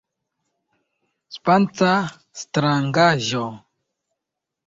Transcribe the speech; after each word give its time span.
Spaca 1.35 1.91
Strangaĵo! 2.41 3.45